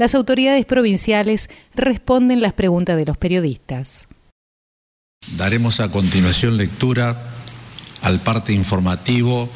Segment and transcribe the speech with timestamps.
[0.00, 4.08] las autoridades provinciales responden las preguntas de los periodistas.
[5.36, 7.22] Daremos a continuación lectura
[8.00, 9.50] al parte informativo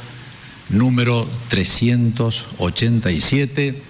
[0.69, 3.83] número 387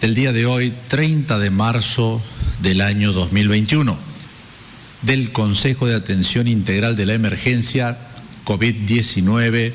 [0.00, 2.22] del día de hoy, 30 de marzo
[2.62, 3.98] del año 2021,
[5.02, 7.98] del Consejo de Atención Integral de la Emergencia
[8.44, 9.72] COVID-19,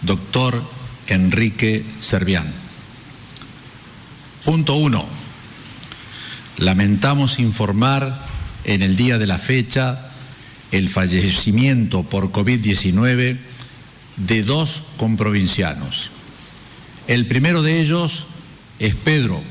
[0.00, 0.62] doctor
[1.08, 2.50] Enrique Servián.
[4.46, 5.21] Punto 1.
[6.62, 8.16] Lamentamos informar
[8.62, 9.98] en el día de la fecha
[10.70, 13.36] el fallecimiento por COVID-19
[14.16, 16.12] de dos comprovincianos.
[17.08, 18.26] El primero de ellos
[18.78, 19.42] es Pedro,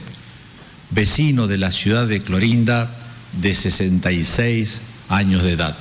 [0.92, 2.90] vecino de la ciudad de Clorinda,
[3.42, 5.78] de 66 años de edad.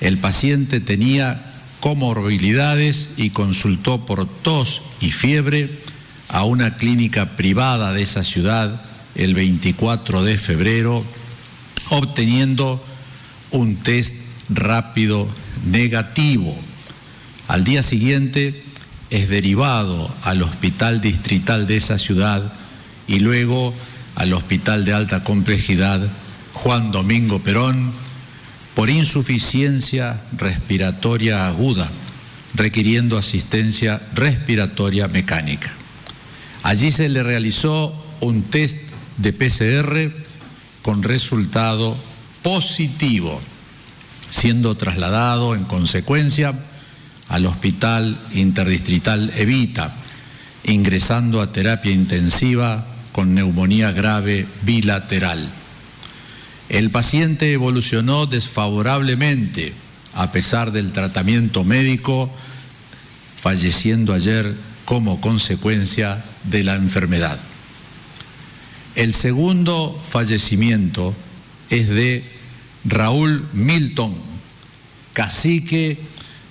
[0.00, 1.44] El paciente tenía
[1.80, 5.70] comorbilidades y consultó por tos y fiebre
[6.28, 8.80] a una clínica privada de esa ciudad
[9.14, 11.04] el 24 de febrero,
[11.90, 12.84] obteniendo
[13.50, 14.14] un test
[14.48, 15.28] rápido
[15.66, 16.56] negativo.
[17.48, 18.62] Al día siguiente
[19.10, 22.52] es derivado al hospital distrital de esa ciudad
[23.06, 23.74] y luego
[24.16, 26.08] al hospital de alta complejidad
[26.52, 27.92] Juan Domingo Perón
[28.74, 31.88] por insuficiencia respiratoria aguda,
[32.54, 35.70] requiriendo asistencia respiratoria mecánica.
[36.62, 38.83] Allí se le realizó un test
[39.18, 40.12] de PCR
[40.82, 41.96] con resultado
[42.42, 43.40] positivo,
[44.30, 46.54] siendo trasladado en consecuencia
[47.28, 49.94] al Hospital Interdistrital Evita,
[50.64, 55.48] ingresando a terapia intensiva con neumonía grave bilateral.
[56.68, 59.72] El paciente evolucionó desfavorablemente
[60.14, 62.30] a pesar del tratamiento médico,
[63.36, 64.54] falleciendo ayer
[64.84, 67.38] como consecuencia de la enfermedad.
[68.94, 71.14] El segundo fallecimiento
[71.68, 72.24] es de
[72.84, 74.14] Raúl Milton,
[75.12, 75.98] cacique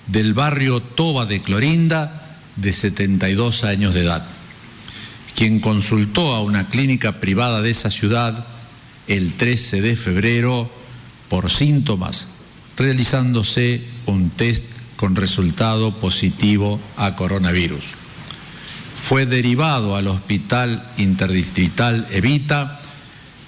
[0.08, 4.26] del barrio Toba de Clorinda, de 72 años de edad,
[5.34, 8.46] quien consultó a una clínica privada de esa ciudad
[9.08, 10.70] el 13 de febrero
[11.30, 12.26] por síntomas,
[12.76, 14.64] realizándose un test
[14.96, 17.93] con resultado positivo a coronavirus
[19.04, 22.80] fue derivado al Hospital Interdistrital Evita,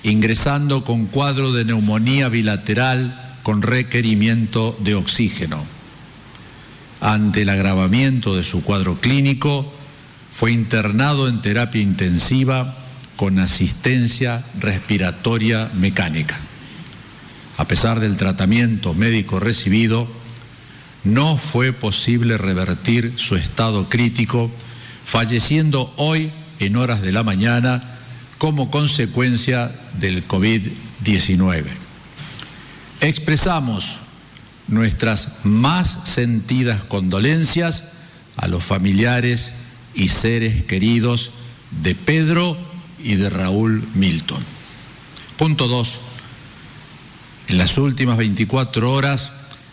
[0.03, 5.65] ingresando con cuadro de neumonía bilateral con requerimiento de oxígeno.
[7.01, 9.73] Ante el agravamiento de su cuadro clínico,
[10.31, 12.77] fue internado en terapia intensiva
[13.17, 16.39] con asistencia respiratoria mecánica.
[17.57, 20.07] A pesar del tratamiento médico recibido,
[21.05, 24.51] no fue posible revertir su estado crítico
[25.07, 27.81] falleciendo hoy en horas de la mañana
[28.39, 31.65] como consecuencia del COVID-19.
[33.01, 33.99] Expresamos
[34.67, 37.85] nuestras más sentidas condolencias
[38.37, 39.53] a los familiares
[39.95, 41.31] y seres queridos
[41.83, 42.59] de Pedro
[43.03, 44.43] y de Raúl Milton.
[45.39, 46.01] Punto 2.
[47.49, 49.31] En las últimas 24 horas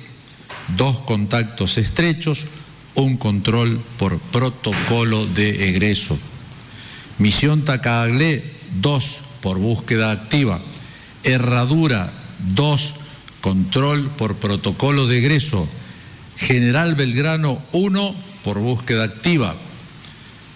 [0.77, 2.47] dos contactos estrechos,
[2.95, 6.19] un control por protocolo de egreso.
[7.19, 8.45] Misión Tacaglé,
[8.81, 10.61] dos por búsqueda activa.
[11.25, 12.13] Herradura
[12.55, 12.95] 2,
[13.41, 15.69] control por protocolo de egreso.
[16.37, 18.15] General Belgrano 1,
[18.45, 19.55] por búsqueda activa.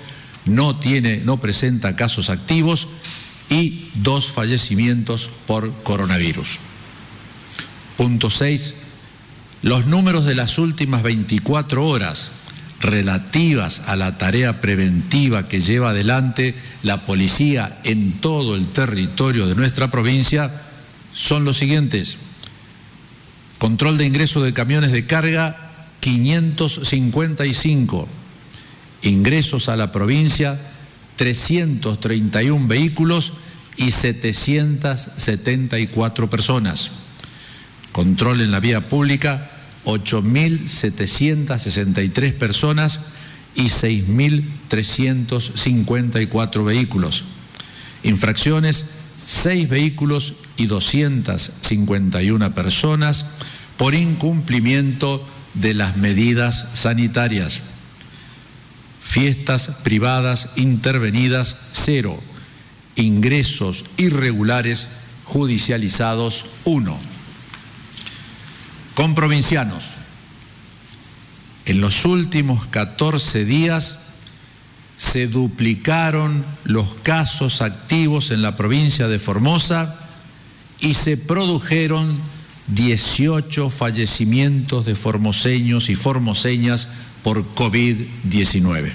[0.46, 2.88] no tiene, no presenta casos activos
[3.54, 6.58] y dos fallecimientos por coronavirus.
[7.98, 8.74] Punto 6.
[9.62, 12.32] Los números de las últimas 24 horas
[12.82, 19.54] relativas a la tarea preventiva que lleva adelante la policía en todo el territorio de
[19.56, 20.64] nuestra provincia
[21.14, 22.18] son los siguientes.
[23.60, 25.56] Control de ingreso de camiones de carga
[26.00, 28.08] 555.
[29.04, 30.60] Ingresos a la provincia
[31.18, 33.34] 331 vehículos
[33.78, 36.92] y 774 personas.
[37.92, 39.50] Control en la vía pública
[39.86, 43.00] 8.763 personas
[43.56, 47.24] y 6.354 vehículos.
[48.04, 48.86] Infracciones
[49.26, 53.26] 6 vehículos y 251 personas
[53.78, 57.62] por incumplimiento de las medidas sanitarias.
[59.02, 62.22] Fiestas privadas intervenidas, cero.
[62.96, 64.90] Ingresos irregulares
[65.26, 66.98] judicializados, uno.
[68.96, 69.86] Con provincianos.
[71.66, 73.98] En los últimos 14 días
[74.98, 79.96] se duplicaron los casos activos en la provincia de Formosa
[80.80, 82.16] y se produjeron
[82.68, 86.88] 18 fallecimientos de formoseños y formoseñas
[87.24, 88.94] por COVID-19.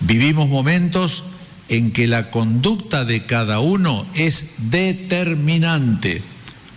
[0.00, 1.24] Vivimos momentos
[1.68, 6.22] en que la conducta de cada uno es determinante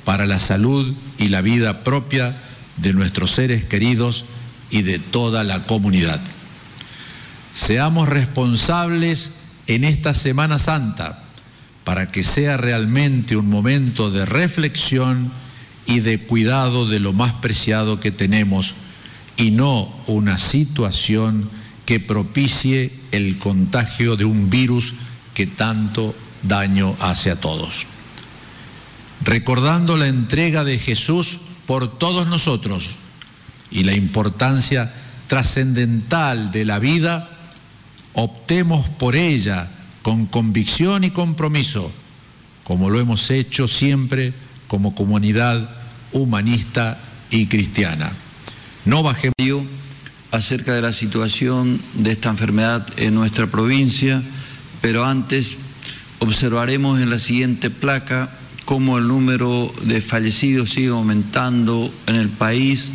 [0.06, 2.38] para la salud y la vida propia
[2.78, 4.26] de nuestros seres queridos
[4.70, 6.22] y de toda la comunidad.
[7.54, 9.32] Seamos responsables
[9.68, 11.24] en esta Semana Santa
[11.84, 15.32] para que sea realmente un momento de reflexión
[15.86, 18.76] y de cuidado de lo más preciado que tenemos
[19.38, 21.50] y no una situación
[21.88, 24.94] que propicie el contagio de un virus
[25.34, 26.14] que tanto
[26.44, 27.88] daño hace a todos.
[29.24, 32.90] Recordando la entrega de Jesús por todos nosotros
[33.72, 34.94] y la importancia
[35.28, 37.30] trascendental de la vida,
[38.14, 41.90] optemos por ella con convicción y compromiso,
[42.66, 44.34] como lo hemos hecho siempre
[44.68, 45.70] como comunidad
[46.12, 48.12] humanista y cristiana.
[48.84, 49.36] No bajemos
[50.32, 54.22] acerca de la situación de esta enfermedad en nuestra provincia,
[54.82, 55.56] pero antes
[56.20, 58.30] observaremos en la siguiente placa
[58.68, 62.92] cómo el número de fallecidos sigue aumentando en el país.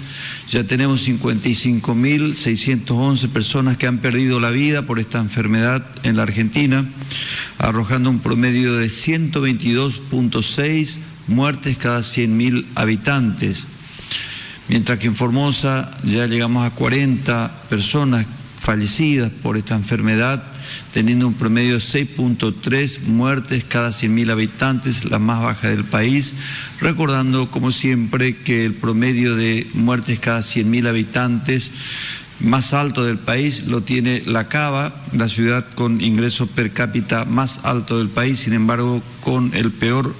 [0.50, 6.84] Ya tenemos 55.611 personas que han perdido la vida por esta enfermedad en la Argentina,
[7.56, 10.98] arrojando un promedio de 122.6
[11.28, 13.64] muertes cada 100.000 habitantes.
[14.68, 18.26] Mientras que en Formosa ya llegamos a 40 personas
[18.62, 20.40] fallecidas por esta enfermedad,
[20.92, 26.34] teniendo un promedio de 6.3 muertes cada 100.000 habitantes, la más baja del país,
[26.80, 31.72] recordando como siempre que el promedio de muertes cada 100.000 habitantes
[32.42, 37.60] más alto del país lo tiene La Cava, la ciudad con ingreso per cápita más
[37.62, 40.14] alto del país, sin embargo con el peor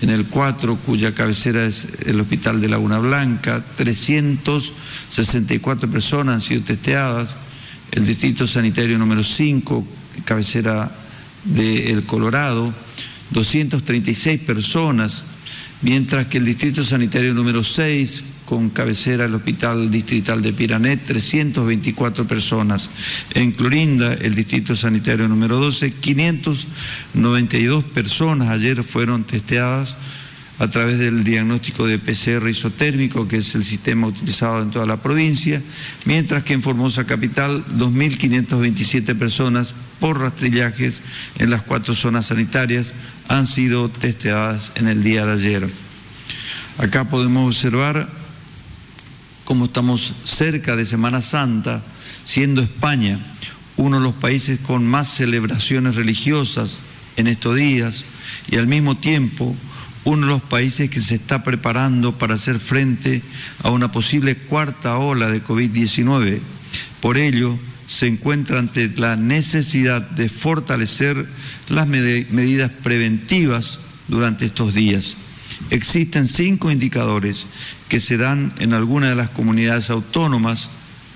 [0.00, 6.62] en el 4, cuya cabecera es el Hospital de Laguna Blanca, 364 personas han sido
[6.62, 7.36] testeadas,
[7.92, 9.86] el Distrito Sanitario número 5,
[10.24, 10.90] cabecera
[11.44, 12.72] de El Colorado,
[13.30, 15.24] 236 personas,
[15.82, 22.26] mientras que el Distrito Sanitario número 6, con cabecera el Hospital Distrital de Piranet, 324
[22.26, 22.90] personas.
[23.32, 29.96] En Clorinda, el Distrito Sanitario número 12, 592 personas ayer fueron testeadas
[30.58, 34.98] a través del diagnóstico de PCR isotérmico, que es el sistema utilizado en toda la
[34.98, 35.60] provincia,
[36.04, 41.02] mientras que en Formosa Capital 2.527 personas por rastrillajes
[41.38, 42.94] en las cuatro zonas sanitarias
[43.28, 45.68] han sido testeadas en el día de ayer.
[46.78, 48.23] Acá podemos observar
[49.44, 51.82] como estamos cerca de Semana Santa,
[52.24, 53.18] siendo España
[53.76, 56.80] uno de los países con más celebraciones religiosas
[57.16, 58.04] en estos días
[58.50, 59.54] y al mismo tiempo
[60.04, 63.22] uno de los países que se está preparando para hacer frente
[63.62, 66.40] a una posible cuarta ola de COVID-19.
[67.00, 71.26] Por ello, se encuentra ante la necesidad de fortalecer
[71.68, 75.16] las medidas preventivas durante estos días.
[75.70, 77.46] Existen cinco indicadores
[77.88, 80.70] que se dan en algunas de las comunidades autónomas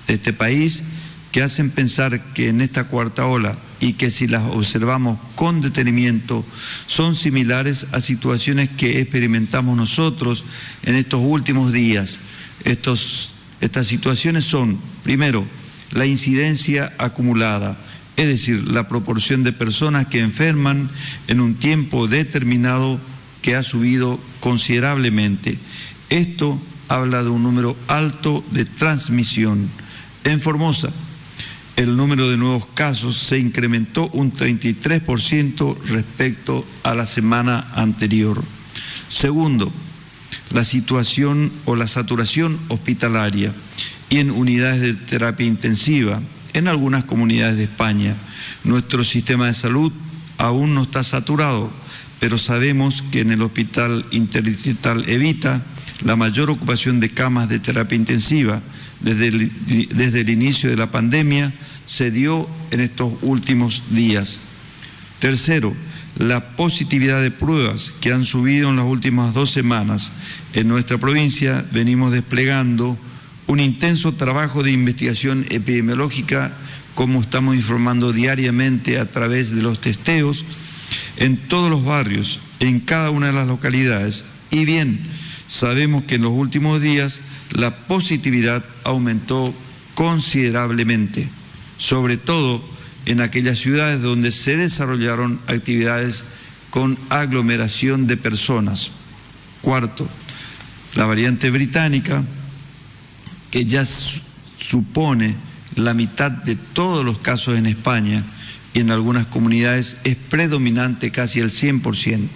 [0.07, 0.83] de este país
[1.31, 6.45] que hacen pensar que en esta cuarta ola y que si las observamos con detenimiento
[6.87, 10.43] son similares a situaciones que experimentamos nosotros
[10.83, 12.17] en estos últimos días.
[12.63, 15.45] Estos, estas situaciones son, primero,
[15.91, 17.77] la incidencia acumulada,
[18.17, 20.89] es decir, la proporción de personas que enferman
[21.27, 22.99] en un tiempo determinado
[23.41, 25.57] que ha subido considerablemente.
[26.09, 29.69] Esto habla de un número alto de transmisión.
[30.23, 30.89] En Formosa,
[31.75, 38.43] el número de nuevos casos se incrementó un 33% respecto a la semana anterior.
[39.07, 39.71] Segundo,
[40.51, 43.53] la situación o la saturación hospitalaria
[44.09, 46.21] y en unidades de terapia intensiva
[46.53, 48.15] en algunas comunidades de España.
[48.63, 49.93] Nuestro sistema de salud
[50.37, 51.71] aún no está saturado
[52.19, 55.61] pero sabemos que en el Hospital Interdistrital Evita
[56.03, 58.61] la mayor ocupación de camas de terapia intensiva
[59.01, 59.51] desde el,
[59.93, 61.53] desde el inicio de la pandemia
[61.85, 64.39] se dio en estos últimos días.
[65.19, 65.73] Tercero,
[66.17, 70.11] la positividad de pruebas que han subido en las últimas dos semanas.
[70.53, 72.97] En nuestra provincia venimos desplegando
[73.47, 76.53] un intenso trabajo de investigación epidemiológica
[76.93, 80.43] como estamos informando diariamente a través de los testeos,
[81.19, 84.25] en todos los barrios, en cada una de las localidades.
[84.49, 84.99] Y bien,
[85.47, 87.19] sabemos que en los últimos días
[87.51, 89.53] la positividad aumentó
[89.95, 91.27] considerablemente,
[91.77, 92.63] sobre todo
[93.05, 96.23] en aquellas ciudades donde se desarrollaron actividades
[96.69, 98.91] con aglomeración de personas.
[99.61, 100.07] Cuarto,
[100.95, 102.23] la variante británica,
[103.51, 105.35] que ya supone
[105.75, 108.23] la mitad de todos los casos en España
[108.79, 112.27] en algunas comunidades, es predominante casi el 100%.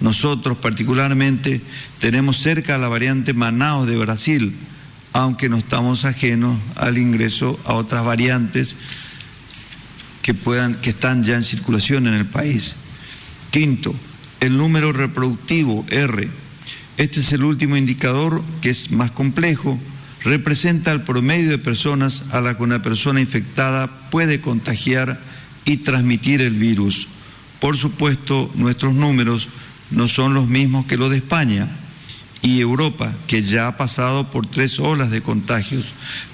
[0.00, 1.60] Nosotros particularmente
[2.00, 4.54] tenemos cerca la variante Manaus de Brasil,
[5.12, 8.76] aunque no estamos ajenos al ingreso a otras variantes
[10.22, 12.76] que, puedan, que están ya en circulación en el país.
[13.50, 13.94] Quinto,
[14.40, 16.28] el número reproductivo R.
[16.96, 19.78] Este es el último indicador que es más complejo.
[20.22, 25.20] Representa el promedio de personas a la que una persona infectada puede contagiar
[25.68, 27.06] y transmitir el virus.
[27.60, 29.48] Por supuesto, nuestros números
[29.90, 31.68] no son los mismos que los de España
[32.40, 35.84] y Europa, que ya ha pasado por tres olas de contagios,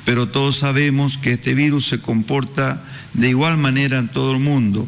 [0.05, 2.81] pero todos sabemos que este virus se comporta
[3.13, 4.87] de igual manera en todo el mundo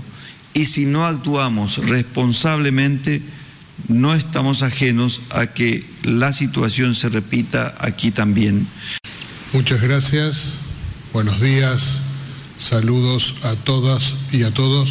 [0.55, 3.23] y si no actuamos responsablemente,
[3.89, 8.65] no estamos ajenos a que la situación se repita aquí también.
[9.53, 10.55] Muchas gracias,
[11.13, 12.06] buenos días,
[12.59, 14.89] saludos a todas y a todos.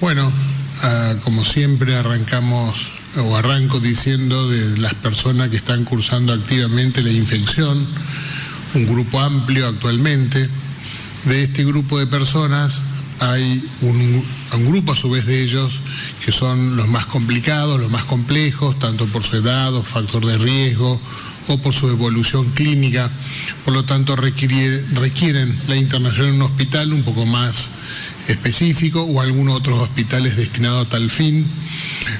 [0.00, 0.30] Bueno,
[0.82, 7.10] ah, como siempre arrancamos o arranco diciendo de las personas que están cursando activamente la
[7.10, 7.86] infección,
[8.74, 10.48] un grupo amplio actualmente.
[11.24, 12.82] De este grupo de personas
[13.18, 15.80] hay un, un, grupo a su vez de ellos
[16.24, 20.36] que son los más complicados, los más complejos, tanto por su edad o factor de
[20.36, 21.00] riesgo
[21.48, 23.10] o por su evolución clínica.
[23.64, 27.68] Por lo tanto, requieren la internación en un hospital un poco más
[28.28, 31.46] específico o algunos otros hospitales destinados a tal fin,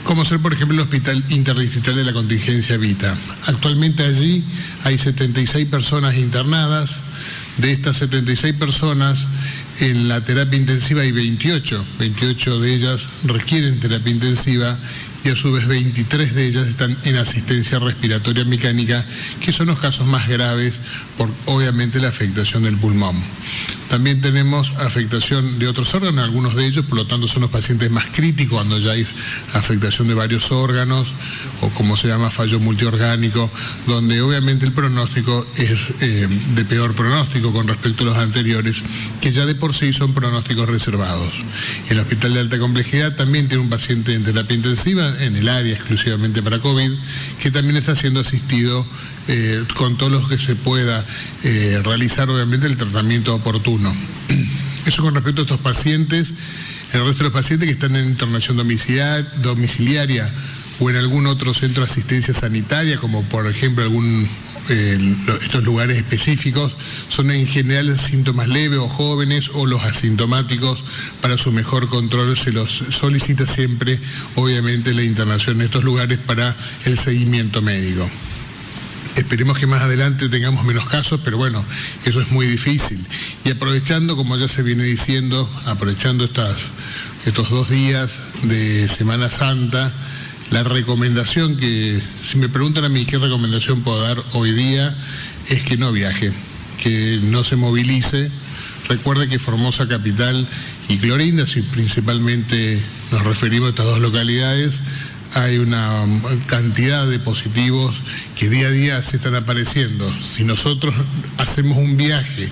[0.04, 3.17] como ser por ejemplo el Hospital Interdistrital de la Contingencia Vita.
[3.47, 4.45] Actualmente allí
[4.84, 7.00] hay 76 personas internadas,
[7.58, 9.26] de estas 76 personas
[9.80, 14.78] en la terapia intensiva hay 28, 28 de ellas requieren terapia intensiva
[15.26, 19.04] y a su vez 23 de ellas están en asistencia respiratoria mecánica,
[19.41, 20.80] que son los casos más graves
[21.19, 23.17] por obviamente la afectación del pulmón.
[23.88, 27.90] También tenemos afectación de otros órganos, algunos de ellos, por lo tanto, son los pacientes
[27.90, 29.06] más críticos cuando ya hay
[29.52, 31.12] afectación de varios órganos
[31.60, 33.50] o como se llama fallo multiorgánico,
[33.86, 38.76] donde obviamente el pronóstico es eh, de peor pronóstico con respecto a los anteriores,
[39.20, 41.34] que ya de por sí son pronósticos reservados.
[41.88, 45.75] El hospital de alta complejidad también tiene un paciente en terapia intensiva en el área
[45.75, 46.90] exclusivamente para COVID,
[47.42, 48.86] que también está siendo asistido
[49.28, 51.04] eh, con todo lo que se pueda
[51.43, 53.95] eh, realizar, obviamente, el tratamiento oportuno.
[54.86, 56.32] Eso con respecto a estos pacientes,
[56.93, 60.32] el resto de los pacientes que están en internación domiciliaria
[60.78, 64.28] o en algún otro centro de asistencia sanitaria, como por ejemplo algún
[64.69, 66.73] estos lugares específicos
[67.08, 70.82] son en general síntomas leves o jóvenes o los asintomáticos
[71.21, 74.00] para su mejor control se los solicita siempre
[74.34, 78.10] obviamente la internación en estos lugares para el seguimiento médico.
[79.17, 81.65] Esperemos que más adelante tengamos menos casos, pero bueno,
[82.05, 83.02] eso es muy difícil.
[83.47, 86.71] Y aprovechando, como ya se viene diciendo, aprovechando estas,
[87.25, 89.91] estos dos días de Semana Santa,
[90.50, 94.95] la recomendación que, si me preguntan a mí qué recomendación puedo dar hoy día,
[95.49, 96.31] es que no viaje,
[96.83, 98.31] que no se movilice.
[98.87, 100.47] Recuerde que Formosa Capital
[100.91, 102.79] y Clorinda, si principalmente
[103.11, 104.81] nos referimos a estas dos localidades,
[105.36, 106.02] hay una
[106.46, 108.00] cantidad de positivos
[108.38, 110.10] que día a día se están apareciendo.
[110.25, 110.94] Si nosotros
[111.36, 112.49] hacemos un viaje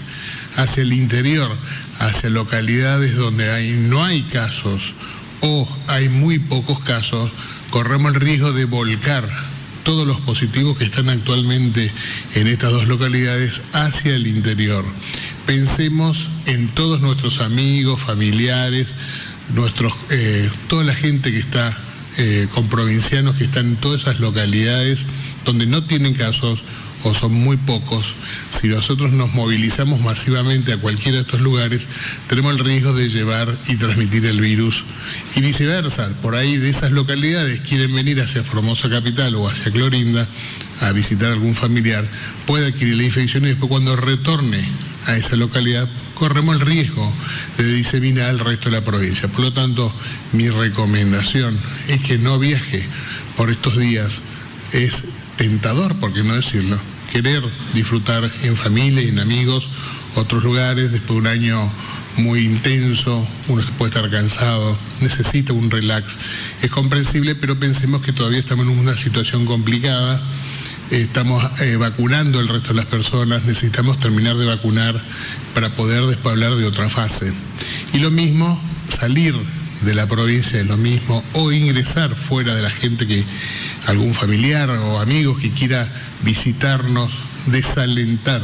[0.57, 1.51] hacia el interior,
[1.99, 4.93] hacia localidades donde hay, no hay casos
[5.41, 7.31] o hay muy pocos casos,
[7.71, 9.27] corremos el riesgo de volcar
[9.83, 11.91] todos los positivos que están actualmente
[12.35, 14.85] en estas dos localidades hacia el interior.
[15.47, 18.95] Pensemos en todos nuestros amigos, familiares,
[19.55, 21.79] nuestros, eh, toda la gente que está
[22.19, 25.05] eh, con provincianos que están en todas esas localidades
[25.45, 26.65] donde no tienen casos
[27.05, 28.15] o son muy pocos,
[28.49, 31.87] si nosotros nos movilizamos masivamente a cualquiera de estos lugares,
[32.29, 34.85] tenemos el riesgo de llevar y transmitir el virus.
[35.37, 40.27] Y viceversa, por ahí de esas localidades quieren venir hacia Formosa Capital o hacia Clorinda
[40.81, 42.05] a visitar algún familiar,
[42.47, 44.65] puede adquirir la infección y después cuando retorne
[45.07, 47.13] a esa localidad, corremos el riesgo
[47.59, 49.29] de diseminar al resto de la provincia.
[49.29, 49.93] Por lo tanto,
[50.33, 51.59] mi recomendación
[51.89, 52.83] es que no viaje
[53.37, 54.23] por estos días.
[54.73, 55.05] Es
[55.37, 56.79] tentador, por qué no decirlo,
[57.13, 57.43] querer
[57.75, 59.69] disfrutar en familia en amigos
[60.17, 61.73] otros lugares después de un año
[62.17, 66.17] muy intenso, uno puede estar cansado, necesita un relax.
[66.63, 70.23] Es comprensible, pero pensemos que todavía estamos en una situación complicada.
[70.91, 75.01] Estamos eh, vacunando al resto de las personas, necesitamos terminar de vacunar
[75.55, 77.33] para poder después hablar de otra fase.
[77.95, 79.35] Y lo mismo, salir
[79.83, 83.25] de la provincia es lo mismo, o ingresar fuera de la gente que,
[83.87, 85.89] algún familiar o amigos que quiera
[86.23, 87.13] visitarnos,
[87.47, 88.43] desalentar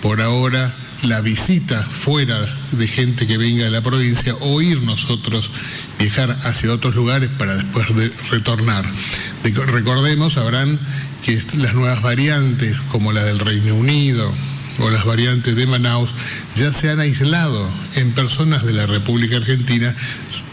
[0.00, 2.38] por ahora la visita fuera
[2.72, 5.50] de gente que venga de la provincia o ir nosotros
[5.98, 8.84] viajar hacia otros lugares para después de retornar.
[9.66, 10.78] recordemos, sabrán
[11.24, 14.32] que las nuevas variantes como la del Reino Unido
[14.78, 16.10] o las variantes de Manaus
[16.56, 19.94] ya se han aislado en personas de la República Argentina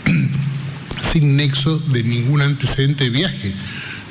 [1.13, 3.53] sin nexo de ningún antecedente de viaje.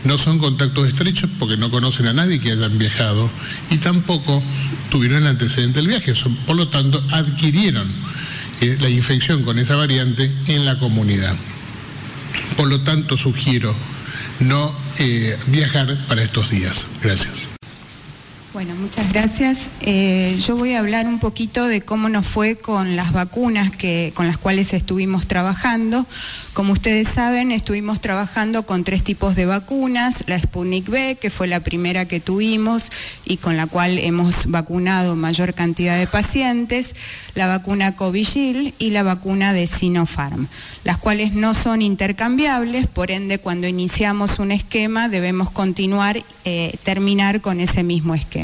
[0.08, 3.30] No son contactos estrechos porque no conocen a nadie que hayan viajado
[3.70, 4.42] y tampoco
[4.90, 6.14] tuvieron el antecedente del viaje.
[6.46, 7.86] Por lo tanto, adquirieron
[8.62, 11.36] eh, la infección con esa variante en la comunidad.
[12.56, 13.76] Por lo tanto, sugiero
[14.40, 16.86] no eh, viajar para estos días.
[17.02, 17.57] Gracias.
[18.54, 19.68] Bueno, muchas gracias.
[19.82, 24.10] Eh, yo voy a hablar un poquito de cómo nos fue con las vacunas que,
[24.14, 26.06] con las cuales estuvimos trabajando.
[26.54, 31.46] Como ustedes saben, estuvimos trabajando con tres tipos de vacunas, la Sputnik B, que fue
[31.46, 32.90] la primera que tuvimos
[33.26, 36.94] y con la cual hemos vacunado mayor cantidad de pacientes,
[37.34, 40.48] la vacuna Covishield y la vacuna de Sinopharm,
[40.84, 47.42] las cuales no son intercambiables, por ende cuando iniciamos un esquema debemos continuar, eh, terminar
[47.42, 48.37] con ese mismo esquema.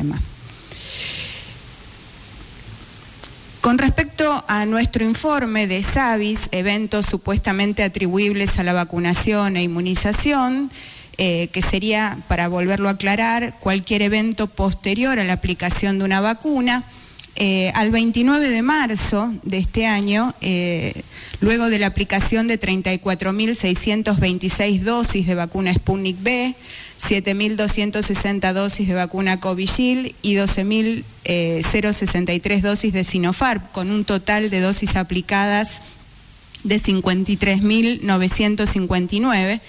[3.61, 10.71] Con respecto a nuestro informe de SAVIS, eventos supuestamente atribuibles a la vacunación e inmunización,
[11.17, 16.21] eh, que sería, para volverlo a aclarar, cualquier evento posterior a la aplicación de una
[16.21, 16.85] vacuna,
[17.37, 21.03] eh, al 29 de marzo de este año, eh,
[21.41, 26.55] luego de la aplicación de 34.626 dosis de vacuna Sputnik B,
[27.09, 34.97] 7.260 dosis de vacuna Covishield y 12.063 dosis de Sinopharm, con un total de dosis
[34.97, 35.83] aplicadas
[36.63, 39.61] de 53.959.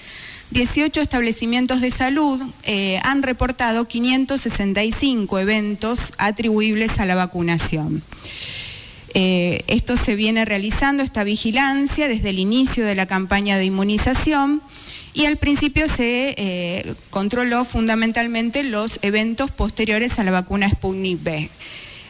[0.50, 8.02] 18 establecimientos de salud eh, han reportado 565 eventos atribuibles a la vacunación.
[9.12, 14.62] Eh, esto se viene realizando, esta vigilancia, desde el inicio de la campaña de inmunización
[15.16, 21.48] y al principio se eh, controló fundamentalmente los eventos posteriores a la vacuna Sputnik B.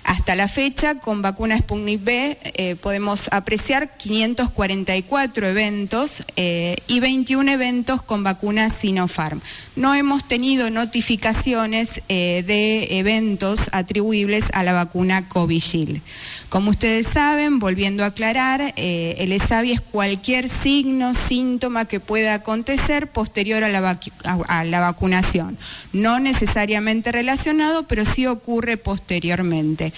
[0.03, 7.49] Hasta la fecha, con vacuna Sputnik B eh, podemos apreciar 544 eventos eh, y 21
[7.53, 9.41] eventos con vacuna Sinopharm.
[9.77, 16.01] No hemos tenido notificaciones de eventos atribuibles a la vacuna Covishield.
[16.49, 23.09] Como ustedes saben, volviendo a aclarar, el ESAVI es cualquier signo, síntoma que pueda acontecer
[23.09, 25.59] posterior a la, vacunación.
[25.93, 29.93] No necesariamente relacionado, pero sí ocurre posteriormente.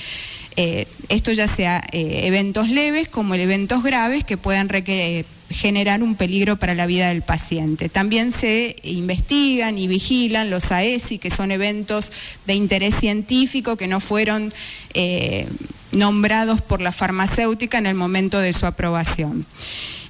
[0.57, 4.69] Eh, esto ya sea eh, eventos leves como eventos graves que puedan
[5.51, 7.89] generar un peligro para la vida del paciente.
[7.89, 12.13] También se investigan y vigilan los AESI, que son eventos
[12.47, 14.53] de interés científico que no fueron
[14.95, 15.47] eh,
[15.93, 19.47] nombrados por la farmacéutica en el momento de su aprobación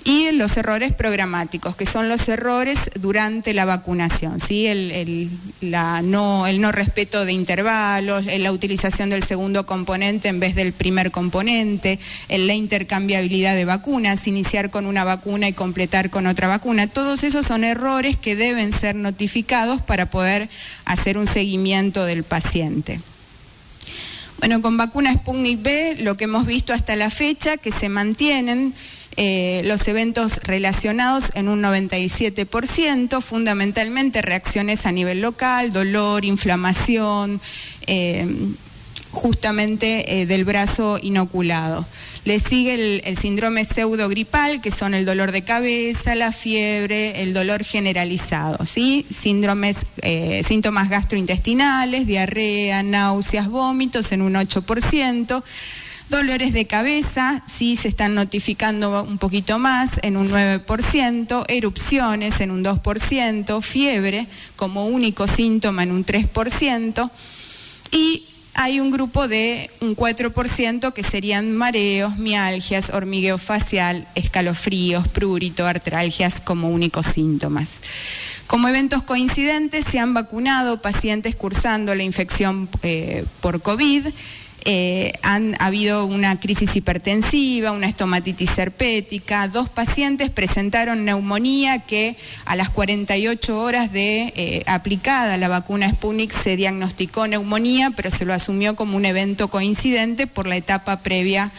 [0.08, 4.66] y los errores programáticos, que son los errores durante la vacunación, ¿sí?
[4.66, 5.28] el,
[5.60, 11.10] no, el no respeto de intervalos, la utilización del segundo componente en vez del primer
[11.10, 11.98] componente,
[12.30, 16.86] la intercambiabilidad de vacunas, iniciar con una vacuna y completar con otra vacuna.
[16.86, 20.48] Todos esos son errores que deben ser notificados para poder
[20.86, 22.98] hacer un seguimiento del paciente.
[24.38, 28.72] Bueno, con vacuna Sputnik B, lo que hemos visto hasta la fecha, que se mantienen
[29.20, 37.40] eh, los eventos relacionados en un 97%, fundamentalmente reacciones a nivel local, dolor, inflamación,
[37.88, 38.28] eh,
[39.10, 41.84] justamente eh, del brazo inoculado.
[42.26, 47.64] Le sigue el, síndrome pseudogripal, que son el dolor de cabeza, la fiebre, el dolor
[47.64, 49.04] generalizado, ¿sí?
[49.10, 49.78] Síndromes,
[50.46, 55.42] síntomas gastrointestinales, diarrea, náuseas, vómitos en un 8%.
[56.08, 62.50] Dolores de cabeza, sí se están notificando un poquito más, en un 9%, erupciones en
[62.50, 67.10] un 2%, fiebre como único síntoma en un 3%,
[67.90, 75.66] y hay un grupo de un 4% que serían mareos, mialgias, hormigueo facial, escalofríos, prurito,
[75.66, 77.82] artralgias como únicos síntomas.
[78.46, 84.06] Como eventos coincidentes se han vacunado pacientes cursando la infección eh, por COVID
[84.64, 92.56] eh, han habido una crisis hipertensiva, una estomatitis herpética, dos pacientes presentaron neumonía que a
[92.56, 98.34] las 48 horas de eh, aplicada la vacuna Sputnik se diagnosticó neumonía, pero se lo
[98.34, 101.50] asumió como un evento coincidente por la etapa previa,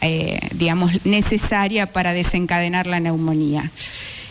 [0.00, 3.70] eh, digamos, necesaria para desencadenar la neumonía.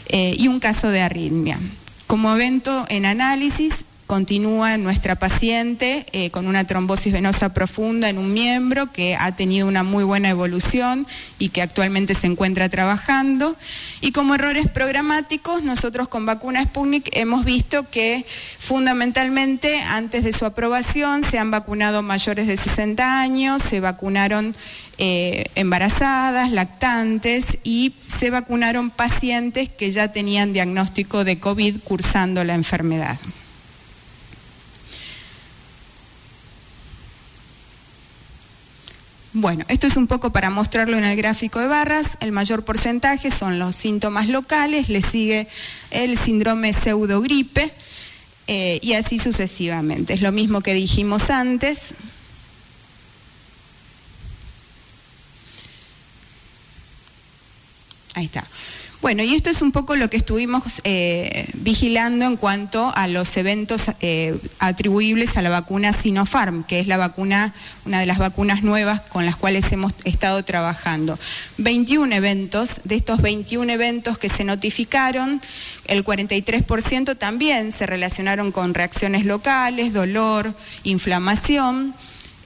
[0.10, 1.60] y un caso de arritmia.
[2.08, 8.34] Como evento en análisis, Continúa nuestra paciente eh, con una trombosis venosa profunda en un
[8.34, 11.06] miembro que ha tenido una muy buena evolución
[11.40, 13.58] y que actualmente se encuentra trabajando.
[14.00, 18.26] Y como errores programáticos, nosotros con vacuna Sputnik hemos visto que
[18.60, 24.56] fundamentalmente antes de su aprobación se han vacunado mayores de 60 años, se vacunaron
[25.00, 32.56] eh, embarazadas, lactantes y se vacunaron pacientes que ya tenían diagnóstico de COVID cursando la
[32.56, 33.18] enfermedad.
[39.40, 42.18] Bueno, esto es un poco para mostrarlo en el gráfico de barras.
[42.22, 45.48] El mayor porcentaje son los síntomas locales, le sigue
[45.92, 47.72] el síndrome pseudogripe
[48.48, 50.16] eh, y así sucesivamente.
[50.16, 51.94] Es lo mismo que dijimos antes.
[58.16, 58.44] Ahí está.
[59.00, 63.38] Bueno, y esto es un poco lo que estuvimos eh, vigilando en cuanto a los
[63.38, 67.54] eventos eh, atribuibles a la vacuna Sinopharm, que es la vacuna,
[67.86, 71.20] una de las vacunas nuevas con las cuales hemos estado trabajando.
[71.60, 75.42] 21 eventos, de estos 21 eventos que se notificaron,
[75.86, 81.94] el 43% también se relacionaron con reacciones locales, dolor, inflamación.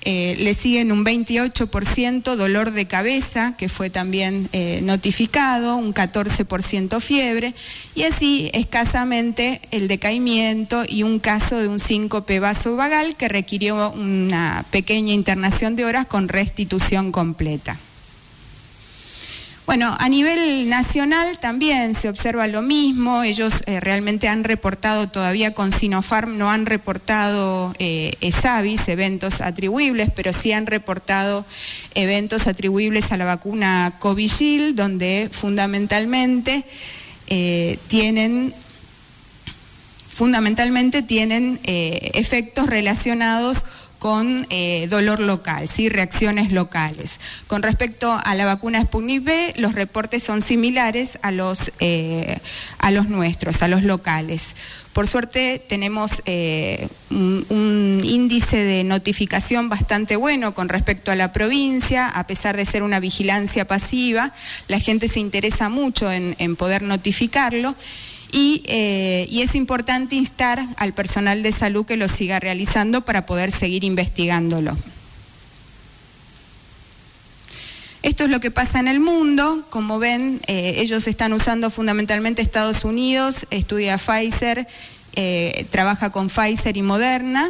[0.04, 7.00] Eh, le siguen un 28% dolor de cabeza, que fue también eh, notificado, un 14%
[7.00, 7.54] fiebre,
[7.94, 14.66] y así escasamente el decaimiento y un caso de un síncope vasovagal que requirió una
[14.72, 17.78] pequeña internación de horas con restitución completa.
[19.68, 25.54] Bueno, a nivel nacional también se observa lo mismo, ellos eh, realmente han reportado todavía
[25.54, 31.46] con Sinopharm, no han reportado eh, ESAVIS, eventos atribuibles, pero sí han reportado
[31.94, 36.64] eventos atribuibles a la vacuna Covishield, donde fundamentalmente
[37.28, 38.54] eh, tienen
[40.10, 43.64] fundamentalmente tienen efectos relacionados
[44.02, 45.88] con eh, dolor local, ¿sí?
[45.88, 47.20] reacciones locales.
[47.46, 52.40] Con respecto a la vacuna Sputnik V, los reportes son similares a los, eh,
[52.80, 54.56] a los nuestros, a los locales.
[54.94, 62.10] Por suerte tenemos eh, un, índice de notificación bastante bueno con respecto a la provincia,
[62.10, 64.34] a pesar de ser una vigilancia pasiva,
[64.68, 67.76] la gente se interesa mucho en, en poder notificarlo.
[68.34, 73.52] Eh, y, es importante instar al personal de salud que lo siga realizando para poder
[73.52, 74.78] seguir investigándolo.
[78.04, 79.66] Esto es lo que pasa en el mundo.
[79.70, 84.68] Como ven, eh, ellos están usando fundamentalmente Estados Unidos, estudia Pfizer,
[85.16, 87.50] eh, trabaja con Pfizer y Moderna.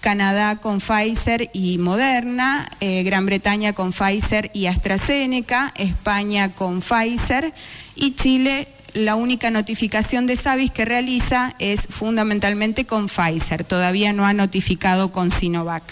[0.00, 7.54] Canadá con Pfizer y Moderna, Gran Bretaña con Pfizer y AstraZeneca, España con Pfizer
[7.96, 14.24] y Chile la única notificación de SAVIS que realiza es fundamentalmente con Pfizer, todavía no
[14.24, 15.82] ha notificado con Sinovac.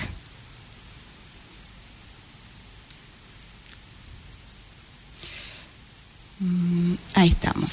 [6.38, 7.72] Mm, ahí estamos.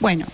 [0.00, 0.26] Bueno,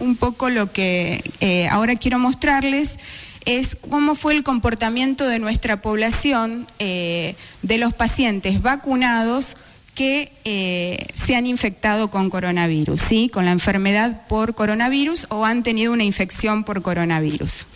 [0.00, 2.96] un poco lo que eh, ahora quiero mostrarles
[3.44, 9.56] es cómo fue el comportamiento de nuestra población eh, de los pacientes vacunados
[9.98, 13.28] que eh, se han infectado con coronavirus, ¿sí?
[13.28, 17.66] con la enfermedad por coronavirus o han tenido una infección por coronavirus.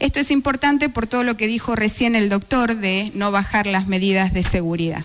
[0.00, 3.86] Esto es importante por todo lo que dijo recién el doctor de no bajar las
[3.86, 5.04] medidas de seguridad.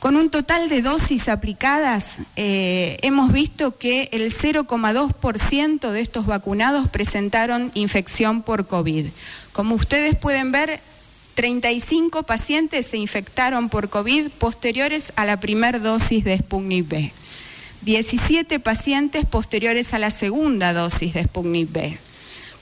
[0.00, 6.88] Con un total de dosis aplicadas, eh, hemos visto que el 0,2% de estos vacunados
[6.88, 9.06] presentaron infección por COVID.
[9.52, 10.80] Como ustedes pueden ver,
[11.36, 17.12] 35 pacientes se infectaron por COVID posteriores a la primera dosis de Sputnik B.
[17.82, 21.98] 17 pacientes posteriores a la segunda dosis de Sputnik B.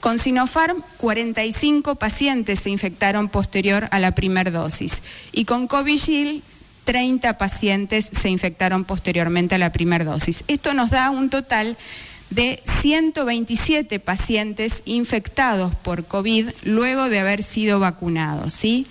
[0.01, 5.01] Con Sinopharm, 45 pacientes se infectaron posterior a la primera dosis.
[5.31, 6.43] Y con Covishield,
[6.83, 10.43] 30 pacientes se infectaron posteriormente a la primera dosis.
[10.49, 11.77] Esto nos da un total
[12.29, 18.53] de 127 pacientes infectados por COVID luego de haber sido vacunados.
[18.53, 18.87] ¿sí?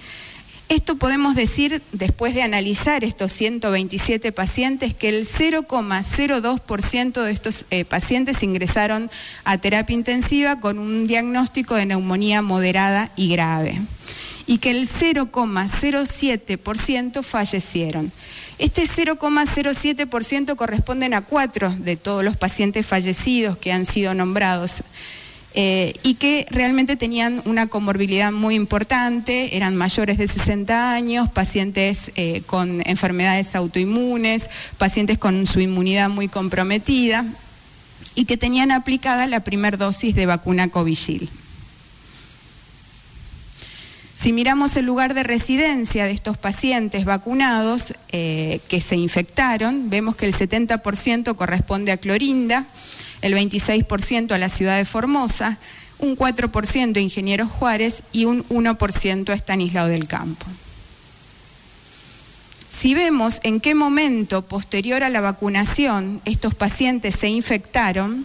[0.69, 7.85] Esto podemos decir, después de analizar estos 127 pacientes, que el 0,02% de estos eh,
[7.85, 9.11] pacientes ingresaron
[9.45, 13.81] a terapia intensiva con un diagnóstico de neumonía moderada y grave
[14.47, 18.13] y que el 0,07% fallecieron.
[18.59, 24.83] Este 0,07% corresponden a cuatro de todos los pacientes fallecidos que han sido nombrados.
[25.57, 32.11] Eh, y que realmente tenían una comorbilidad muy importante, eran mayores de 60 años, pacientes
[32.17, 37.25] eh, con enfermedades autoinmunes, pacientes con su inmunidad muy comprometida
[38.17, 41.44] y que tenían aplicada la primera dosis de vacuna Covishield.
[44.25, 50.17] Si miramos el lugar de residencia de estos pacientes vacunados eh, que se infectaron, vemos
[50.17, 52.65] que el 70% corresponde a Clorinda,
[53.21, 55.59] el 26% a la ciudad de Formosa,
[55.99, 60.47] un 4% a Ingenieros Juárez y un 1% a Estanislao del Campo.
[62.71, 68.25] Si vemos en qué momento posterior a la vacunación estos pacientes se infectaron,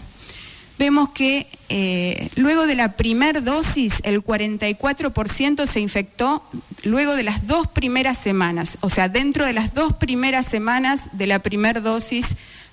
[0.80, 6.42] vemos que eh, luego de la primera dosis el 44% se infectó
[6.84, 11.28] luego de las dos primeras semanas, o sea, dentro de las dos primeras semanas de
[11.28, 12.28] la primera dosis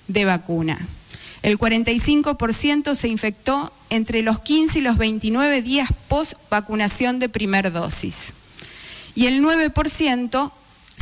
[0.07, 0.79] de vacuna.
[1.43, 7.69] El 45% se infectó entre los 15 y los 29 días post vacunación de primera
[7.69, 8.33] dosis.
[9.15, 10.51] Y el 9%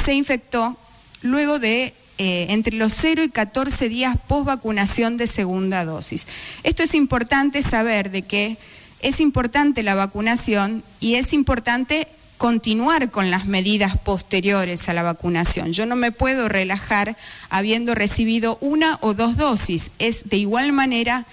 [0.03, 0.75] se infectó
[1.21, 6.27] luego de eh, entre los 0 y 14 días post vacunación de segunda dosis.
[6.63, 8.57] Esto es importante saber de que
[9.01, 15.73] es importante la vacunación y es importante continuar con las medidas posteriores a la vacunación.
[15.73, 17.15] Yo no me puedo relajar
[17.49, 19.91] habiendo recibido una o dos dosis.
[19.99, 21.25] Es de igual manera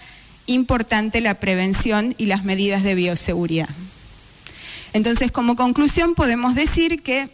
[0.46, 3.68] importante la prevención y las medidas de bioseguridad.
[4.92, 7.30] Entonces, como conclusión, podemos decir que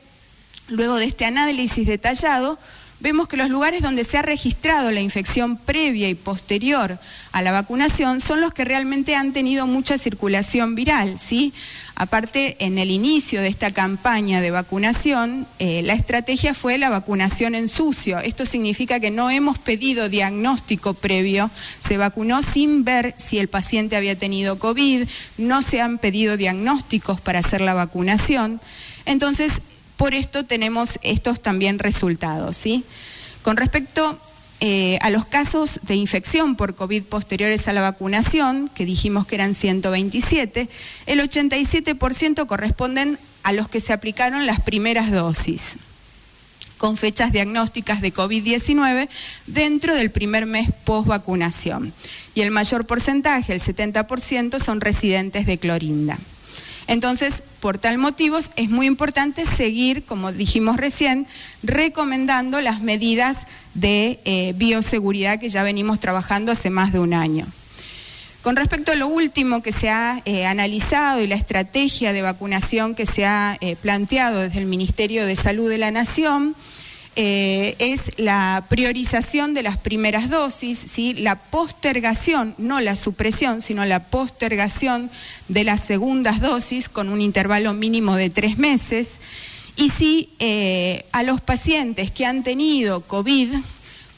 [0.68, 2.58] luego de este análisis detallado,
[3.00, 6.98] vemos que los lugares donde se ha registrado la infección previa y posterior
[7.32, 11.18] a la vacunación son los que realmente han tenido mucha circulación viral.
[11.18, 11.52] ¿sí?
[11.94, 17.54] Aparte, en el inicio de esta campaña de vacunación, eh, la estrategia fue la vacunación
[17.54, 18.18] en sucio.
[18.18, 23.96] Esto significa que no hemos pedido diagnóstico previo, se vacunó sin ver si el paciente
[23.96, 25.08] había tenido COVID,
[25.38, 28.60] no se han pedido diagnósticos para hacer la vacunación.
[29.04, 29.52] Entonces,
[29.98, 32.56] por esto tenemos estos también resultados.
[32.56, 32.84] ¿sí?
[33.42, 34.18] Con respecto
[34.60, 39.34] eh, a los casos de infección por COVID posteriores a la vacunación, que dijimos que
[39.34, 40.68] eran 127,
[41.06, 45.76] el 87% corresponden a los que se aplicaron las primeras dosis
[46.78, 49.08] con fechas diagnósticas de COVID-19
[49.46, 51.92] dentro del primer mes post vacunación.
[52.36, 56.18] Y el mayor porcentaje, el 70%, son residentes de Clorinda.
[56.88, 61.26] Entonces, por tal motivo, es muy importante seguir, como dijimos recién,
[61.62, 67.46] recomendando las medidas de eh, bioseguridad que ya venimos trabajando hace más de un año.
[68.42, 72.94] Con respecto a lo último que se ha eh, analizado y la estrategia de vacunación
[72.94, 76.56] que se ha eh, planteado desde el Ministerio de Salud de la Nación,
[77.20, 81.14] eh, es la priorización de las primeras dosis, ¿sí?
[81.14, 85.10] la postergación, no la supresión, sino la postergación
[85.48, 89.16] de las segundas dosis con un intervalo mínimo de tres meses.
[89.74, 93.48] Y si eh, a los pacientes que han tenido COVID,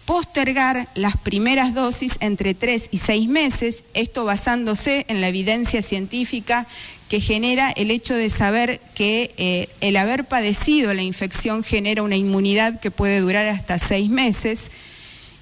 [0.04, 6.66] postergar las primeras dosis entre tres y seis meses, esto basándose en la evidencia científica
[7.10, 12.14] que genera el hecho de saber que eh, el haber padecido la infección genera una
[12.14, 14.70] inmunidad que puede durar hasta seis meses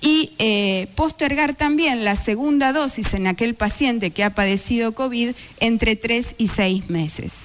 [0.00, 5.94] y eh, postergar también la segunda dosis en aquel paciente que ha padecido COVID entre
[5.94, 7.40] tres y seis meses.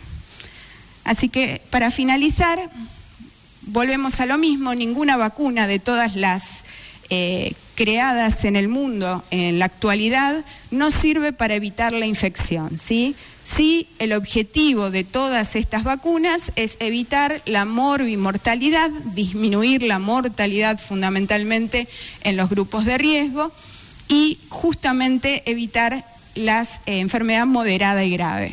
[1.03, 2.71] Así que para finalizar,
[3.63, 6.43] volvemos a lo mismo, ninguna vacuna de todas las
[7.09, 12.77] eh, creadas en el mundo en la actualidad no sirve para evitar la infección.
[12.77, 13.15] ¿sí?
[13.43, 21.87] sí, el objetivo de todas estas vacunas es evitar la morbimortalidad, disminuir la mortalidad fundamentalmente
[22.23, 23.51] en los grupos de riesgo
[24.07, 26.05] y justamente evitar
[26.35, 28.51] las eh, enfermedad moderada y grave.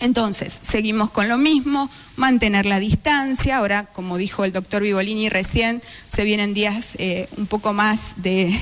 [0.00, 3.56] Entonces, seguimos con lo mismo, mantener la distancia.
[3.56, 5.82] Ahora, como dijo el doctor Vivolini recién,
[6.14, 8.52] se vienen días eh, un poco más de,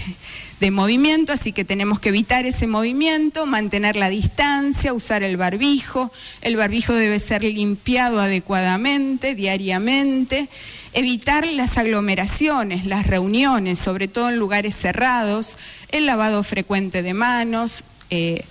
[0.71, 6.11] movimiento, así que tenemos que evitar ese movimiento, mantener la distancia, usar el barbijo.
[6.41, 10.49] El barbijo debe ser limpiado adecuadamente, diariamente.
[10.95, 15.59] Evitar las aglomeraciones, las reuniones, sobre todo en lugares cerrados,
[15.91, 17.85] el lavado frecuente de manos.
[18.09, 18.43] Eh,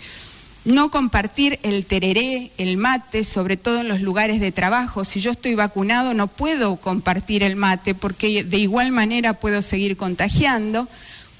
[0.66, 5.06] no compartir el tereré, el mate, sobre todo en los lugares de trabajo.
[5.06, 9.96] Si yo estoy vacunado no puedo compartir el mate porque de igual manera puedo seguir
[9.96, 10.88] contagiando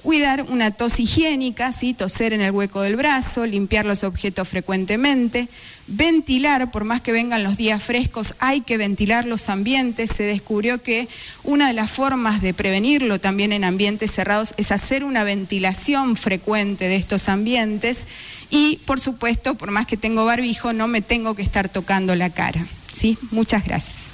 [0.06, 1.92] cuidar una tos higiénica, ¿sí?
[1.92, 5.48] toser en el hueco del brazo, limpiar los objetos frecuentemente,
[5.88, 10.10] ventilar, por más que vengan los días frescos, hay que ventilar los ambientes.
[10.16, 11.08] Se descubrió que
[11.42, 16.86] una de las formas de prevenirlo también en ambientes cerrados es hacer una ventilación frecuente
[16.86, 18.04] de estos ambientes
[18.50, 22.30] y, por supuesto, por más que tengo barbijo, no me tengo que estar tocando la
[22.30, 22.66] cara.
[22.92, 23.18] ¿sí?
[23.30, 24.06] Muchas gracias.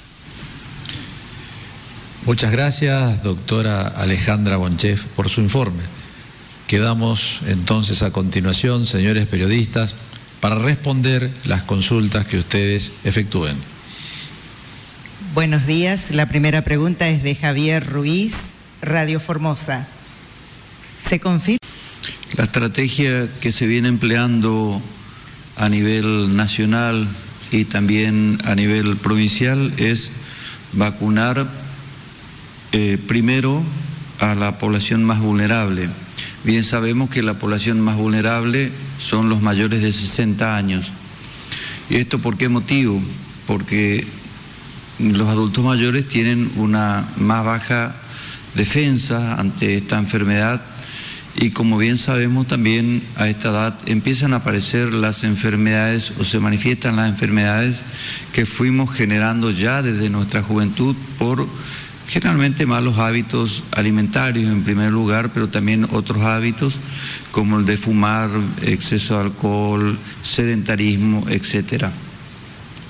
[2.25, 5.81] Muchas gracias, doctora Alejandra Bonchef, por su informe.
[6.67, 9.95] Quedamos entonces a continuación, señores periodistas,
[10.39, 13.57] para responder las consultas que ustedes efectúen.
[15.33, 16.11] Buenos días.
[16.11, 18.33] La primera pregunta es de Javier Ruiz,
[18.81, 19.87] Radio Formosa.
[20.97, 21.57] ¿Se confirma?
[22.35, 24.81] La estrategia que se viene empleando
[25.55, 27.07] a nivel nacional
[27.51, 30.09] y también a nivel provincial es
[30.71, 31.47] vacunar
[32.71, 33.63] eh, primero,
[34.19, 35.89] a la población más vulnerable.
[36.43, 40.91] Bien sabemos que la población más vulnerable son los mayores de 60 años.
[41.87, 42.99] ¿Y esto por qué motivo?
[43.45, 44.07] Porque
[44.97, 47.95] los adultos mayores tienen una más baja
[48.55, 50.72] defensa ante esta enfermedad
[51.35, 56.39] y como bien sabemos también a esta edad empiezan a aparecer las enfermedades o se
[56.39, 57.81] manifiestan las enfermedades
[58.33, 61.47] que fuimos generando ya desde nuestra juventud por
[62.07, 66.77] generalmente malos hábitos alimentarios en primer lugar, pero también otros hábitos
[67.31, 68.29] como el de fumar,
[68.61, 71.85] exceso de alcohol, sedentarismo, etc.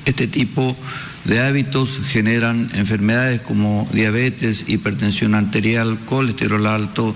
[0.04, 7.16] Este tipo de hábitos generan enfermedades como diabetes, hipertensión arterial, colesterol alto,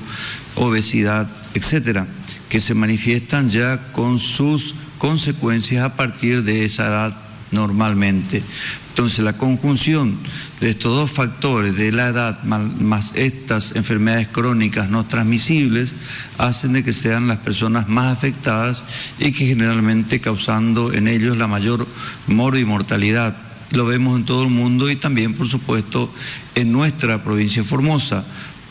[0.55, 2.05] obesidad, etc.,
[2.49, 7.17] que se manifiestan ya con sus consecuencias a partir de esa edad
[7.51, 8.41] normalmente.
[8.89, 10.17] Entonces la conjunción
[10.59, 15.93] de estos dos factores, de la edad más estas enfermedades crónicas no transmisibles,
[16.39, 18.83] hacen de que sean las personas más afectadas
[19.19, 21.87] y que generalmente causando en ellos la mayor
[22.25, 23.46] mortalidad.
[23.71, 26.11] Lo vemos en todo el mundo y también, por supuesto,
[26.55, 28.25] en nuestra provincia de Formosa.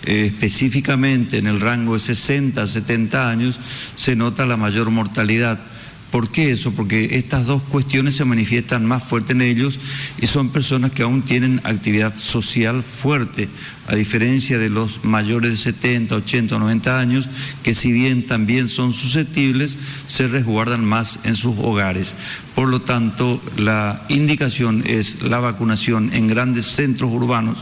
[0.04, 3.58] Eh, específicamente en el rango de 60 a 70 años
[3.96, 5.58] se nota la mayor mortalidad.
[6.10, 6.70] ¿Por qué eso?
[6.72, 9.78] Porque estas dos cuestiones se manifiestan más fuerte en ellos
[10.20, 13.48] y son personas que aún tienen actividad social fuerte,
[13.88, 17.28] a diferencia de los mayores de 70, 80 o 90 años,
[17.62, 19.76] que si bien también son susceptibles,
[20.06, 22.14] se resguardan más en sus hogares.
[22.54, 27.58] Por lo tanto, la indicación es la vacunación en grandes centros urbanos,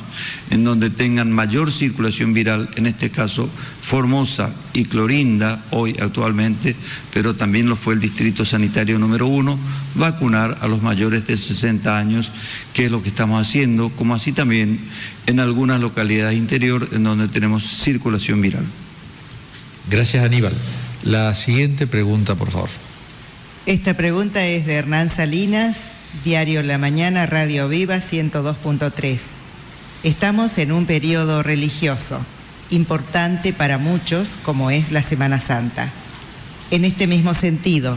[0.50, 3.50] en donde tengan mayor circulación viral, en este caso
[3.80, 6.76] Formosa y Clorinda, hoy actualmente,
[7.12, 9.58] pero también lo fue el Distrito Sanitario número uno,
[9.96, 12.30] vacunar a los mayores de 60 años,
[12.72, 14.78] que es lo que estamos haciendo, como así también
[15.26, 18.64] en algunas localidades interior en donde tenemos circulación viral.
[19.90, 20.54] Gracias Aníbal.
[21.02, 22.70] La siguiente pregunta, por favor.
[23.66, 25.78] Esta pregunta es de Hernán Salinas,
[26.24, 29.20] Diario La Mañana, Radio Viva 102.3.
[30.02, 32.20] Estamos en un periodo religioso
[32.70, 35.90] importante para muchos como es la Semana Santa.
[36.70, 37.96] En este mismo sentido,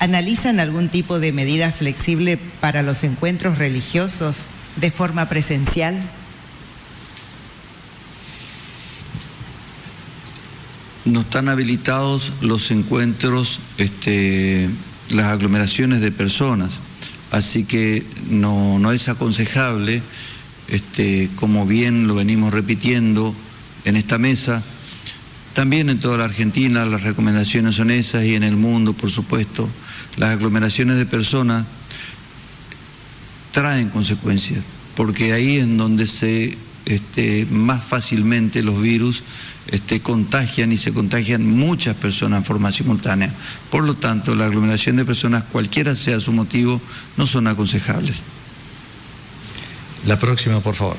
[0.00, 4.46] ¿analizan algún tipo de medida flexible para los encuentros religiosos
[4.76, 5.94] de forma presencial?
[11.06, 14.68] No están habilitados los encuentros, este,
[15.10, 16.70] las aglomeraciones de personas,
[17.30, 20.02] así que no, es aconsejable,
[20.66, 23.34] este, como bien lo venimos repitiendo
[23.84, 24.64] en esta mesa,
[25.54, 29.68] también en toda la Argentina las recomendaciones son esas y en el mundo, por supuesto,
[30.16, 31.66] las aglomeraciones de personas
[33.52, 34.64] traen consecuencias,
[34.96, 39.22] porque ahí es donde se este, más fácilmente los virus
[39.68, 43.32] este, contagian y se contagian muchas personas en forma simultánea.
[43.70, 46.80] Por lo tanto, la aglomeración de personas, cualquiera sea su motivo,
[47.16, 48.20] no son aconsejables.
[50.06, 50.96] La próxima, por favor.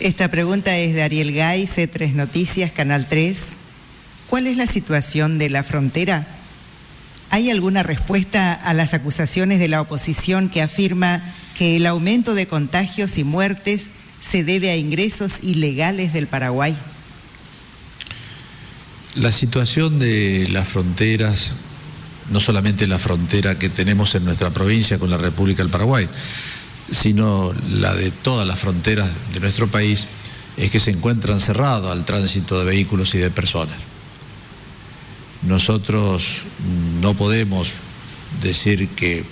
[0.00, 3.38] Esta pregunta es de Ariel Gay, C3 Noticias, Canal 3.
[4.28, 6.26] ¿Cuál es la situación de la frontera?
[7.30, 11.22] ¿Hay alguna respuesta a las acusaciones de la oposición que afirma
[11.56, 13.88] que el aumento de contagios y muertes
[14.20, 16.76] se debe a ingresos ilegales del Paraguay?
[19.16, 21.52] La situación de las fronteras,
[22.30, 26.08] no solamente la frontera que tenemos en nuestra provincia con la República del Paraguay,
[26.90, 30.06] sino la de todas las fronteras de nuestro país,
[30.56, 33.76] es que se encuentran cerrados al tránsito de vehículos y de personas.
[35.42, 36.42] Nosotros
[37.00, 37.68] no podemos
[38.42, 39.24] decir que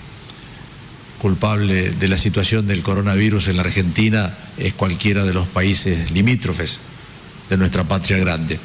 [1.19, 6.79] culpable de la situación del coronavirus en la Argentina es cualquiera de los países limítrofes
[7.49, 8.59] de nuestra patria grande.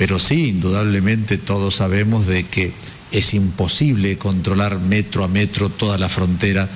[0.00, 2.72] Pero sí, indudablemente todos sabemos de que
[3.12, 6.66] es imposible controlar metro a metro toda la frontera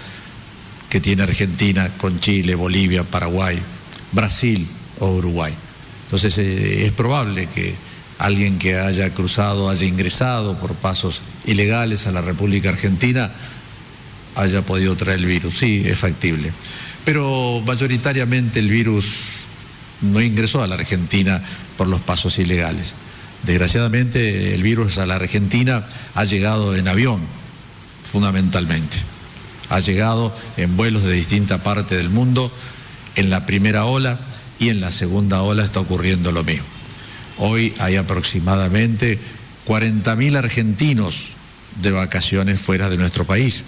[0.91, 3.59] que tiene Argentina con Chile, Bolivia, Paraguay,
[4.13, 4.69] Brasil
[4.99, 5.55] o Uruguay.
[6.05, 7.75] Entonces eh, es probable que
[8.19, 13.33] alguien que haya cruzado, haya ingresado por pasos ilegales a la República Argentina,
[14.35, 15.61] haya podido traer el virus.
[15.61, 16.53] Sí, es factible.
[17.07, 19.15] Pero mayoritariamente el virus
[20.03, 21.43] no ingresó a la Argentina
[21.79, 22.93] por los pasos ilegales.
[23.47, 25.85] Desgraciadamente el virus a la Argentina
[26.15, 27.21] ha llegado en avión,
[28.05, 28.97] fundamentalmente.
[29.69, 32.51] Ha llegado en vuelos de distinta parte del mundo.
[33.17, 34.19] En la primera ola
[34.59, 36.65] y en la segunda ola está ocurriendo lo mismo.
[37.39, 39.19] Hoy hay aproximadamente
[39.67, 41.29] 40.000 argentinos
[41.83, 43.63] de vacaciones fuera de nuestro país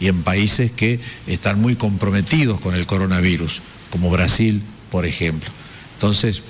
[0.00, 5.50] y en países que están muy comprometidos con el coronavirus, como Brasil, por ejemplo.
[5.94, 6.42] Entonces,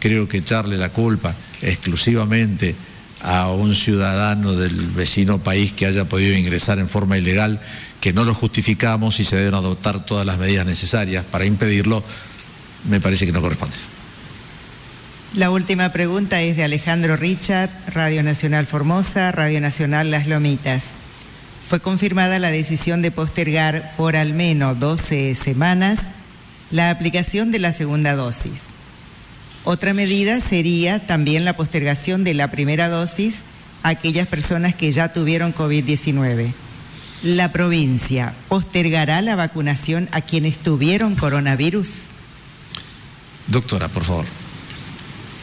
[0.00, 2.74] creo que echarle la culpa exclusivamente
[3.22, 7.60] a un ciudadano del vecino país que haya podido ingresar en forma ilegal,
[8.00, 12.02] que no lo justificamos y se deben adoptar todas las medidas necesarias para impedirlo,
[12.88, 13.76] me parece que no corresponde.
[15.34, 20.92] La última pregunta es de Alejandro Richard, Radio Nacional Formosa, Radio Nacional Las Lomitas.
[21.68, 26.06] Fue confirmada la decisión de postergar por al menos 12 semanas
[26.70, 28.62] la aplicación de la segunda dosis.
[29.68, 33.38] Otra medida sería también la postergación de la primera dosis
[33.82, 36.52] a aquellas personas que ya tuvieron COVID-19.
[37.24, 42.04] ¿La provincia postergará la vacunación a quienes tuvieron coronavirus?
[43.48, 44.24] Doctora, por favor.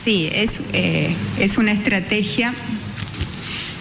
[0.06, 2.54] Sí, es, eh, es una estrategia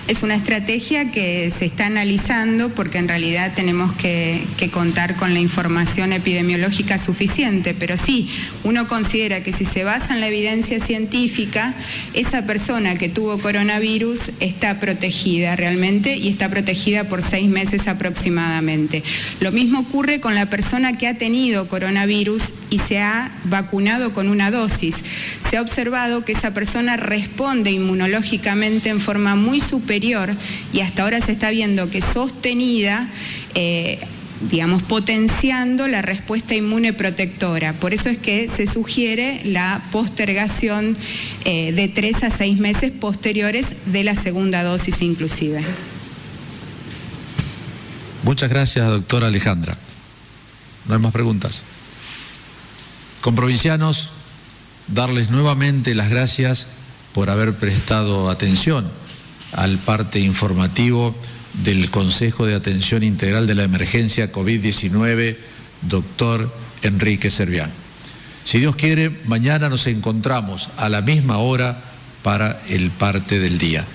[0.09, 4.43] es una estrategia que se está analizando porque en realidad tenemos que,
[4.73, 8.31] contar con la información epidemiológica suficiente, pero sí,
[8.65, 11.75] uno considera que si se basa en la evidencia científica,
[12.15, 19.03] esa persona que tuvo coronavirus está protegida realmente y está protegida por seis meses aproximadamente.
[19.41, 24.29] Lo mismo ocurre con la persona que ha tenido coronavirus y se ha vacunado con
[24.29, 24.97] una dosis.
[25.49, 30.35] Se ha observado que esa persona responde inmunológicamente en forma muy superior
[30.73, 33.11] y hasta ahora se está viendo que sostenida,
[33.55, 33.99] eh,
[34.51, 37.75] digamos, potenciando la respuesta inmune protectora.
[37.75, 40.97] Por eso es que se sugiere la postergación
[41.45, 45.63] eh, de tres a seis meses posteriores de la segunda dosis inclusive.
[48.23, 49.77] Muchas gracias, doctora Alejandra.
[50.89, 51.63] No hay más preguntas.
[53.23, 54.09] Con provincianos,
[54.89, 56.67] darles nuevamente las gracias
[57.15, 58.91] por haber prestado atención
[59.53, 61.15] al parte informativo
[61.63, 65.37] del Consejo de Atención Integral de la Emergencia COVID-19,
[65.83, 66.53] doctor
[66.83, 67.71] Enrique Servián.
[68.45, 71.81] Si Dios quiere, mañana nos encontramos a la misma hora
[72.25, 73.87] para el parte del día.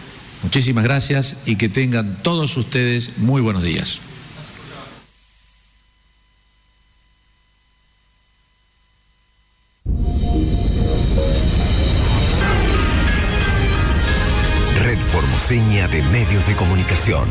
[0.42, 4.00] Muchísimas gracias y que tengan todos ustedes muy buenos días.
[15.48, 17.30] Seña de Medios de Comunicación.